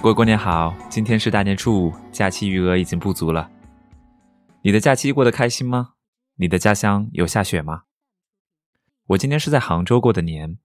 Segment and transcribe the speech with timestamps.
[0.00, 3.50] 各位过年好，今天是大年初五，假期余额已经不足了。
[4.62, 5.94] 你的假期过得开心吗？
[6.36, 7.82] 你的家乡有下雪吗？
[9.08, 10.56] 我今天是在杭州过的年，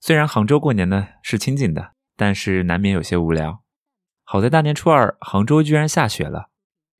[0.00, 3.62] 虽然杭州过年呢是清静的，但是难免有些无聊。
[4.24, 6.50] 好在大年初二，杭州居然下雪了。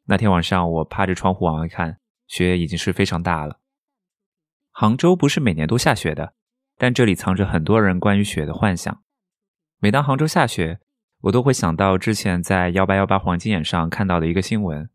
[0.05, 1.98] 那天晚上，我趴着窗户往外看，
[2.29, 3.59] 雪已经是非常大了。
[4.71, 6.35] 杭州不是每年都下雪的，
[6.79, 9.02] 但这里藏着很多人关于雪的幻想。
[9.80, 10.79] 每当杭州下雪，
[11.23, 14.88] 我都会想到之前在幺八幺八黄金眼上看到的一个新闻，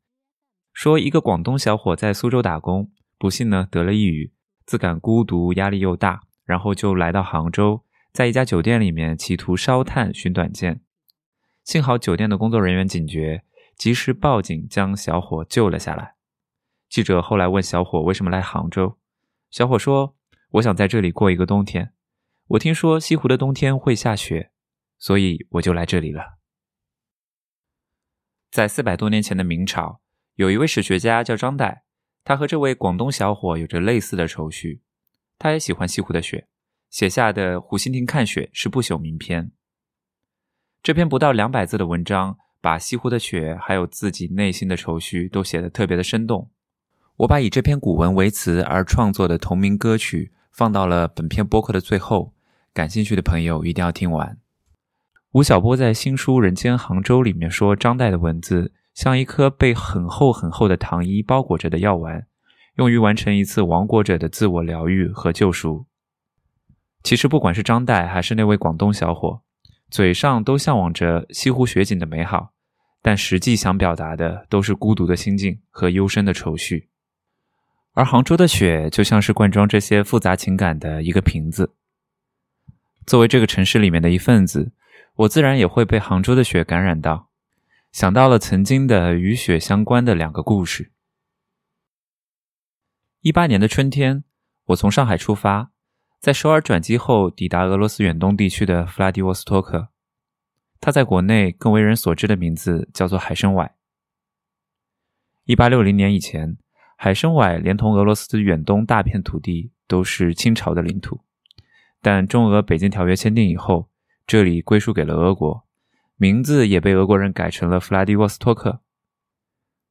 [0.71, 4.31] 说一个广东小伙在苏州打工，不幸呢得了抑郁，
[4.65, 10.81] 自感孤独，压力又大，然后就来到杭州，在一家酒店里面企图烧炭寻短见。
[11.63, 13.43] 幸好酒店的工作人员警觉，
[13.75, 16.13] 及时报警将小伙救了下来。
[16.87, 18.97] 记者后来问小伙为什么来杭州，
[19.49, 20.15] 小伙说
[20.53, 21.93] ：“我想在这里过一个冬天。
[22.49, 24.51] 我听说西湖的冬天会下雪。”
[25.01, 26.37] 所以我就来这里了。
[28.51, 29.99] 在四百多年前的明朝，
[30.35, 31.79] 有一位史学家叫张岱，
[32.23, 34.81] 他和这位广东小伙有着类似的愁绪。
[35.39, 36.47] 他也喜欢西湖的雪，
[36.91, 39.51] 写下的《湖心亭看雪》是不朽名篇。
[40.83, 46.51] 这篇不到两百字的文章，把西湖的雪还有自己内心的愁绪都写得特别的生动。
[47.17, 52.33] 我把以这篇古文为词而创作的同名歌曲放到了本篇播客的最后，
[52.73, 54.40] 感兴趣的朋友一定要听完。
[55.33, 62.27] 吴晓波在新书《人间杭州》里面说，张岱的文字像一颗被很厚很厚的糖衣包裹着的药丸，
[62.75, 65.85] 用于完成一次亡国者的自我疗愈和救赎。
[67.01, 69.41] 其实，不管是张岱还是那位广东小伙，
[69.89, 72.51] 嘴上都向往着西湖雪景的美好，
[73.01, 76.89] 但实际想表达的都是孤独的心境和幽深的愁绪。
[77.93, 81.73] 而杭州的雪，就像是灌装这些复杂情感的一个瓶子。
[83.07, 84.73] 作为这个城市里面的一份子。
[85.15, 87.29] 我自然也会被杭州的雪感染到，
[87.91, 90.91] 想到了曾经的与雪相关的两个故事。
[93.19, 94.23] 一八年的春天，
[94.67, 95.71] 我从上海出发，
[96.19, 99.89] 在首尔转机后抵达俄罗斯远东地区的弗拉迪沃斯托克，
[100.79, 103.75] 它在国内更为人所知的名字叫做海参崴。
[105.43, 106.57] 一八六零年以前，
[106.95, 111.21] 海参崴连同俄罗斯远东大片土地都是清朝的领土，
[112.01, 113.90] 但中俄北京条约签订以后。
[114.31, 115.67] 这里归属给了俄国，
[116.15, 118.81] 名字也被俄国人改成了弗拉迪沃斯托克。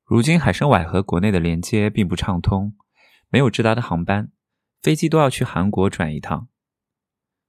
[0.02, 2.74] 如今海参崴和国内的连接并不畅通，
[3.28, 4.32] 没有直达的航班，
[4.80, 6.48] 飞机都要去韩国转一趟。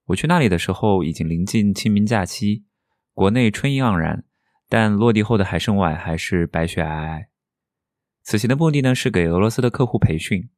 [0.08, 2.66] 我去那里的时候已经临近清明假期，
[3.14, 4.26] 国内春意盎然，
[4.68, 7.28] 但落地后的海参崴还是白雪皑皑。
[8.22, 10.50] 此行的目的呢是给俄罗斯的客户培训，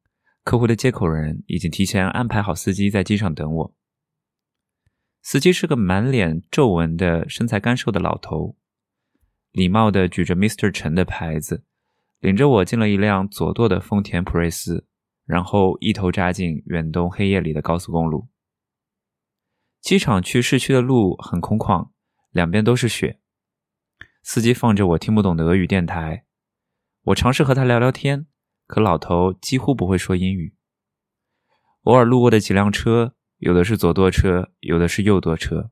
[0.42, 3.74] 客户的接口人已经提前安排好司机在机场等我。
[5.24, 8.58] 司机是个满脸皱纹的身材干瘦的老头，
[9.52, 10.70] 礼貌地举着 Mr.
[10.70, 11.64] 陈的牌子，
[12.20, 14.86] 领着我进了一辆左舵的丰田普锐斯，
[15.24, 18.28] 然后一头扎进远东黑夜里的高速公路。
[19.80, 21.88] 机场去市区的路很空旷，
[22.30, 23.18] 两边都是雪。
[24.22, 26.26] 司机放着我听不懂的俄语电台，
[27.04, 28.26] 我尝试和他聊聊天，
[28.66, 30.54] 可老头几乎不会说英语。
[31.84, 33.14] 偶尔路过的几辆车。
[33.38, 35.70] 有的是左舵车，有的是右舵车。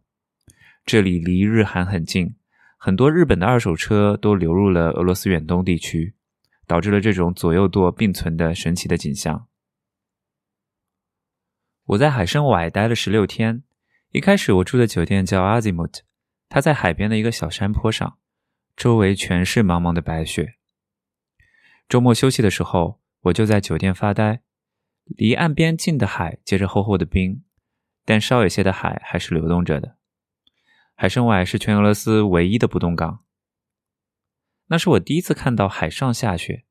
[0.84, 2.34] 这里离日韩很近，
[2.76, 6.14] 很多日本的二手车都流入了俄罗斯远东地区，
[6.66, 9.46] 导致了这种左右舵并存的神奇的景象。
[11.84, 13.62] 我在海参崴待了十六天，
[14.10, 16.00] 一开始我住的酒店叫 Azimut，
[16.48, 18.18] 它在海边的一个小山坡上，
[18.76, 20.56] 周围全是茫茫的白雪。
[21.88, 24.42] 周末休息的时候，我就在酒店发呆，
[25.04, 27.44] 离岸边近的海结着厚厚的冰。
[28.04, 29.96] 但稍有些的海还是流动着的。
[30.94, 33.24] 海参崴是全俄罗斯唯一的不冻港。
[34.66, 36.64] 那是我第一次看到海上下雪，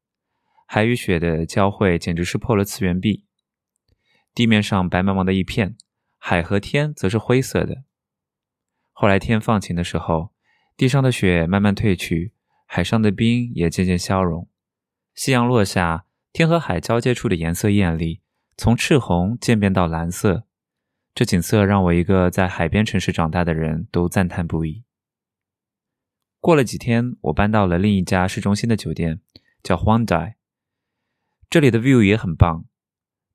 [0.66, 3.26] 海与雪的交汇简直是破了次元壁。
[4.34, 5.76] 地面上白茫茫的一片，
[6.18, 7.84] 海和天则是灰色的。
[8.92, 10.32] 后来天放晴的时候，
[10.78, 12.34] 地上的雪慢慢退去，
[12.66, 14.48] 海上的冰也渐渐消融。
[15.14, 18.22] 夕阳落下，天和海交界处的颜色艳丽，
[18.56, 20.48] 从赤红渐变到蓝色。
[21.14, 24.86] 这景色让我一个在海边城市长大的人都赞叹不已。
[26.40, 29.20] 过了几天，我搬到了另一家市中心的酒店，
[29.62, 30.36] 叫 Huandai。
[31.50, 32.66] 这里的 view 也很棒，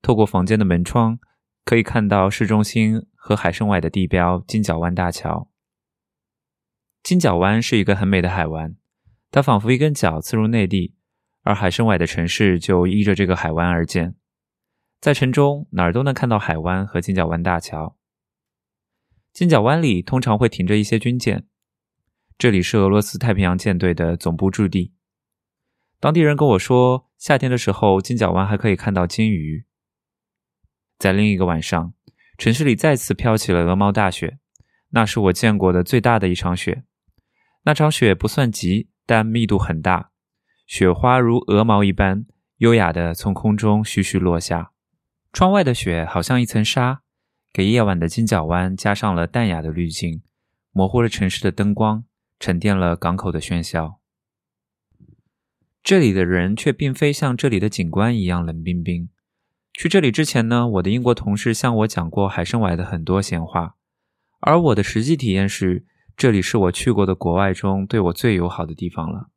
[0.01, 1.19] 透过房间的门窗
[1.63, 5.49] 可以看到市中心和海参崴的地标金角湾大桥。
[7.03, 8.75] 金角湾是一个很美的海湾，
[9.29, 10.95] 它仿佛一根角刺入内地，
[11.43, 14.15] 而海参崴的城市就依着这个海湾而建。
[14.99, 17.95] 在城中哪儿都能看到海湾和金角湾大桥。
[19.31, 21.45] 金角湾里通常会停着一些军舰，
[22.37, 24.93] 这里是俄罗斯太平洋舰队的总部驻地。
[25.99, 29.65] 当地人跟我说，夏天的时候，金角湾还可以看到金鱼。
[30.97, 31.93] 在另一个晚上，
[32.39, 34.39] 城市里再次飘起了鹅毛大雪，
[34.89, 36.83] 那是我见过的最大的一场雪。
[37.63, 40.11] 那场雪不算急，但密度很大，
[40.65, 42.25] 雪花如鹅毛一般，
[42.57, 44.71] 优雅地从空中徐徐落下。
[45.37, 47.03] 窗外的雪好像一层纱，
[47.53, 50.23] 给夜晚的金角湾加上了淡雅的滤镜，
[50.71, 52.05] 模糊了城市的灯光。
[52.39, 53.99] 沉淀了港口的喧嚣，
[55.83, 59.09] 这里的人却并非像这里的景观一样冷冰冰。
[59.73, 63.75] 去这里之前呢，我的英国同事向我讲过海参崴的很多闲话，
[64.39, 65.85] 而我的实际体验是，
[66.15, 69.29] 这里是我去过的国外中对我最友好的地方了。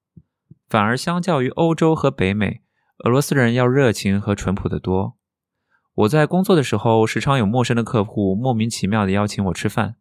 [0.67, 2.63] 反而相较于欧洲和北美，
[3.05, 5.20] 俄罗斯人要热情和淳朴得多。
[6.01, 9.97] 我在工作的时候，时常有陌生的客户莫名其妙地邀请我吃饭，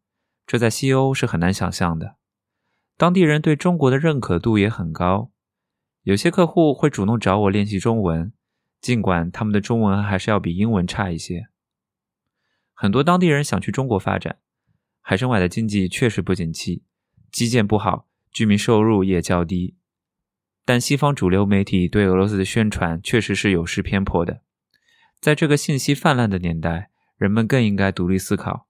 [0.47, 2.15] 这在西欧是很难想象的。
[2.95, 5.31] 当地人对中国的认可度也很高，
[6.03, 8.31] 有些客户会主动找我练习中文，
[8.79, 11.47] 尽管他们的中文还是要比英文差一些。
[12.73, 14.37] 很多当地人想去中国发展，
[15.01, 16.83] 海参崴的经济确实不景气，
[17.29, 19.75] 基建不好，居民收入也较低。
[20.63, 24.43] 但西方主流媒体对俄罗斯的宣传确实是有失偏颇的。
[25.19, 28.67] 在这个信息泛滥的年代，人们更应该独立思考，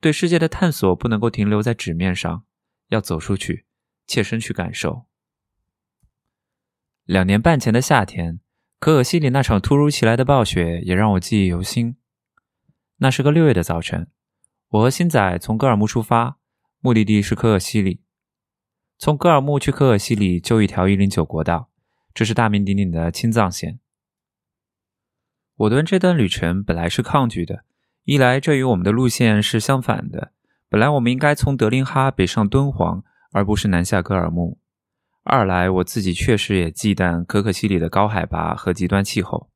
[0.00, 2.44] 对世界的探索不能够停留在纸面上。
[2.90, 3.66] 要走出去，
[4.06, 5.06] 切身去感受。
[7.04, 8.38] 两年半前的夏天，
[8.78, 11.96] 可可西里那场突如其来的暴雪也让我记忆犹新。
[12.98, 14.08] 那是个六月的早晨，
[14.68, 16.38] 我和新仔从格尔木出发，
[16.78, 18.02] 目的地是可可西里。
[18.98, 21.68] 从格尔木去可可西里就一条一零九国道，
[22.14, 23.80] 这是大名鼎鼎的青藏线。
[25.56, 27.64] 我对这段旅程本来是抗拒的，
[28.04, 30.32] 一来这与我们的路线是相反的。
[30.68, 34.58] 本来我们应该从德令哈北上敦煌，而不是南下格尔木。
[35.24, 39.50] 二来我自己确实也忌惮可可西里的高海拔和极端气候，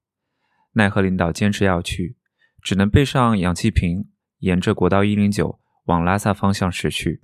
[0.72, 2.16] 奈何领导坚持要去，
[2.62, 4.08] 只能背上氧气瓶，
[4.38, 7.22] 沿着国道一零九往拉萨方向驶去。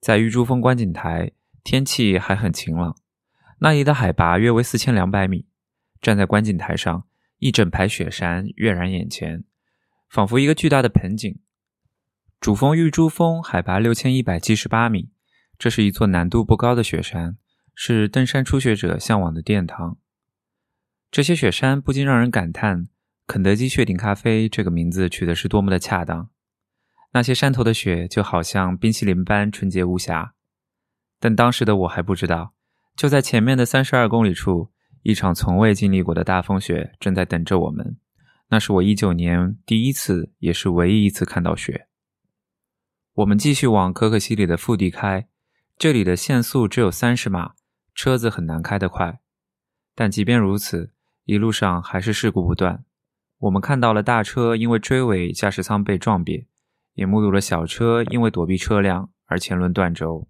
[0.00, 1.32] 在玉珠峰观景台，
[1.62, 2.94] 天气还很晴朗，
[3.60, 5.46] 那里的海拔约为四千两百米。
[6.02, 7.06] 站在观景台上，
[7.38, 9.44] 一整排雪山跃然眼前，
[10.08, 11.38] 仿佛一个巨大的盆景。
[12.40, 15.10] 主峰玉珠峰海拔六千一百七十八米，
[15.58, 17.38] 这是一座难度不高的雪山，
[17.74, 19.98] 是登山初学者向往的殿堂。
[21.10, 22.88] 这些雪山不禁让人感叹，
[23.26, 26.28] 肯德基雪顶咖啡这个名字取的是多么的恰当。
[27.12, 30.34] 那些山头的雪就好像冰淇淋般纯洁无瑕。
[31.20, 32.52] 但当时的我还不知道，
[32.96, 34.72] 就在前面的三十二公里处，
[35.04, 37.98] 一场从未经历过的大风雪正在等着我们。
[38.48, 41.88] 那是我一九年第一次，也是唯一一次看到雪。
[43.12, 45.28] 我们继续往可可西里的腹地开，
[45.76, 47.52] 这里的限速只有三十码，
[47.94, 49.20] 车子很难开得快。
[49.94, 52.86] 但即便如此，一路上还是事故不断。
[53.40, 56.46] 我们看到了大车因为追尾，驾驶舱被撞瘪，
[56.94, 60.26] 也目睹了小车因为躲避车辆而前轮断轴。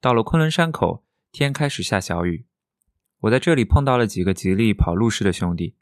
[0.00, 2.46] 到了昆仑山口，天开始下小雨。
[3.22, 5.76] 我在这里碰到了几个吉利跑路式的兄弟，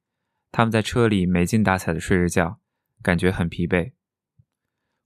[0.52, 2.60] 他们在车里没精打采的睡着觉，
[3.02, 3.92] 感觉很疲惫。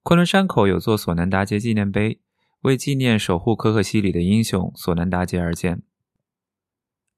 [0.02, 2.20] 昆仑山口有座索南达杰纪念碑，
[2.62, 5.82] 为纪念守护可可西里的英雄索南达杰而建。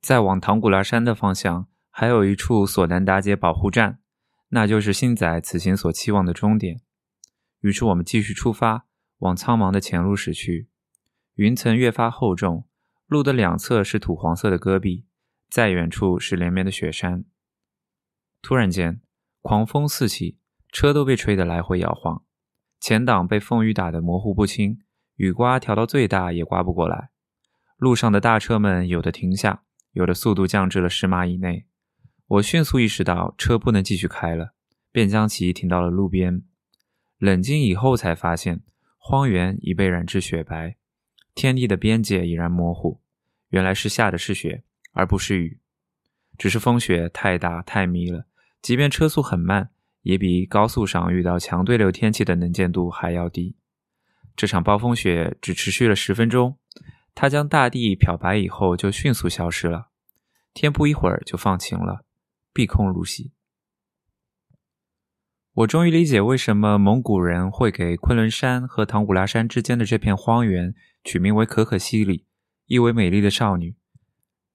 [0.02, 3.99] 再往唐古拉山的方向，还有一处索南达杰保护站，
[4.50, 6.80] 那就是新仔此行所期望的终点。
[7.61, 8.85] 于是我们继续出发，
[9.20, 10.68] 往苍茫的前路驶去。
[11.37, 12.66] 云层越发厚重，
[13.07, 15.07] 路的两侧是土黄色的戈壁，
[15.49, 17.25] 再远处是连绵的雪山。
[18.43, 19.01] 突然间，
[19.41, 20.39] 狂风四起，
[20.73, 22.25] 车都被吹得来回摇晃。
[22.81, 24.81] 前挡被风雨打得模糊不清，
[25.17, 27.11] 雨刮调到最大也刮不过来。
[27.77, 31.67] 路上的大车们有的停下，有的速度降至了十码以内。
[32.27, 34.55] 我迅速意识到车不能继续开了，
[34.91, 36.43] 便将其停到了路边。
[37.19, 38.63] 冷静以后才发现，
[38.99, 40.77] 荒原已被染至雪白，
[41.37, 43.00] 天地的边界已然模糊。
[43.50, 45.61] 原来是下的是雪，而不是雨。
[46.37, 48.26] 只是风雪太大太迷了，
[48.61, 49.71] 即便车速很慢。
[50.02, 53.57] 也比高速上遇到强对流天气的能见度还要低。
[54.37, 56.59] 这场暴风雪只持续了十分钟，
[57.12, 59.88] 它将大地漂白以后就迅速消失了。
[60.55, 62.05] 天不一会儿就放晴了，
[62.52, 63.33] 碧空如洗。
[65.57, 72.27] 我终于理解为什么蒙古人会给昆仑山和唐古拉山之间的这片荒原取名为可可西里，
[72.67, 73.75] 意为美丽的少女。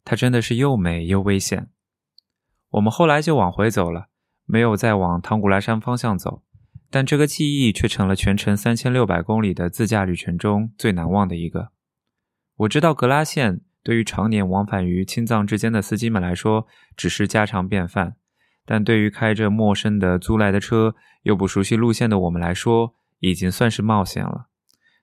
[0.04, 1.70] 它真的是又美又危险。
[2.70, 4.10] 我们后来就往回走了。
[4.46, 6.44] 没有再往唐古拉山方向走，
[6.92, 11.72] 但这个记忆却成了全程三千六百公里的自驾旅程中最难忘的一个。
[12.58, 18.18] 我知道格拉线对于常年往返于青藏之间的司机们来说只是家常便饭，
[18.66, 24.48] 但对于开着陌生的租来的车又不熟悉路线的我们来说，已经算是冒险了。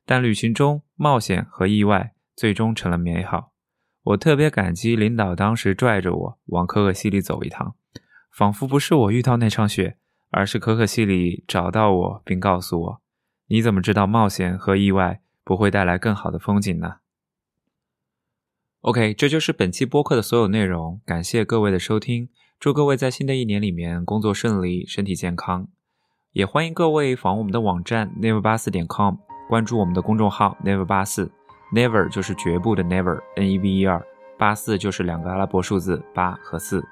[0.06, 3.52] 但旅行中冒险和意外最终成了美好。
[4.04, 7.74] 我特别感激领导当时拽着我往可可西里走一趟，
[8.32, 9.98] 仿佛不是我遇到那场雪，
[10.30, 13.02] 而是可可西里找到我，并告诉我
[13.48, 16.96] ：“你怎么知道冒险和意外不会带来更好的风景呢
[18.80, 21.02] ？”OK，这就是本期播客的所有内容。
[21.04, 25.68] 感谢各位的收听，祝各位在新的一年里面工作顺利，身体健康。
[26.32, 29.14] 也欢迎各位访问我们的网站 never 八四点 com，
[29.48, 31.30] 关注我们的公众号 never 八四。
[31.72, 34.02] Never 就是绝不的 Never，N E V E R，
[34.36, 36.84] 八四就是两个阿拉伯数字八和四。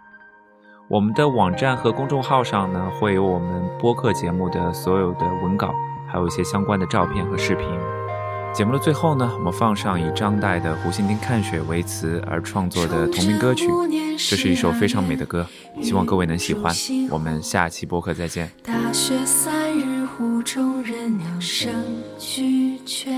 [0.89, 5.75] 我们的网站和公众号上呢，会有我们播客节目的所有的文稿，
[6.07, 7.67] 还有一些相关的照片和视频。
[8.57, 13.67] 节目的最后呢，我们放上以张岱的《湖心汀看雪》为词而创作的同名歌曲，
[14.17, 15.47] 这是一首非常美的歌，
[15.83, 16.75] 希望各位能喜欢。
[17.11, 18.51] 我们下期播客再见。
[18.63, 21.71] 大雪三日，湖中人鸟声
[22.19, 23.11] 俱绝。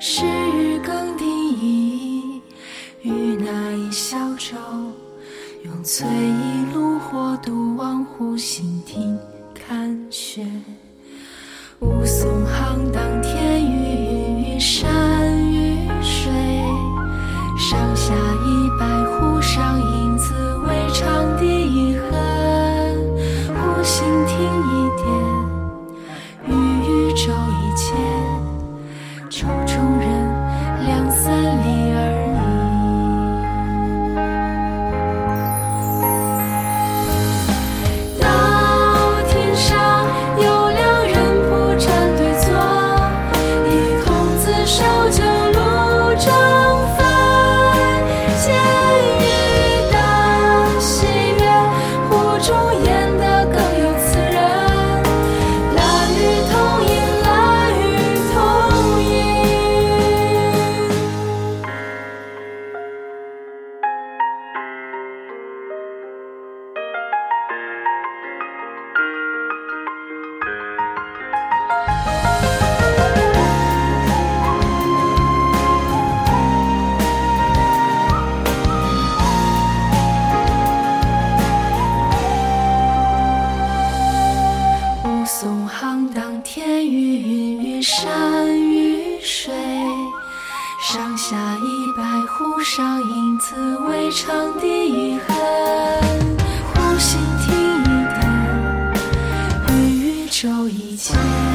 [0.00, 2.40] 是日更定一
[3.02, 4.56] 与那一小舟，
[5.62, 9.18] 用翠衣炉火独望湖心汀
[9.54, 10.42] 看雪。
[11.80, 13.55] 雾凇杭当天
[100.96, 101.45] 一牵，